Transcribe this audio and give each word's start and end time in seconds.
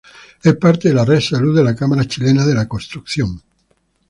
Es 0.41 0.55
parte 0.55 0.87
de 0.89 0.95
la 0.95 1.05
Red 1.05 1.19
Salud 1.19 1.55
de 1.55 1.63
la 1.63 1.75
Cámara 1.75 2.05
Chilena 2.07 2.43
de 2.43 2.55
la 2.55 2.67
Construcción. 2.67 3.39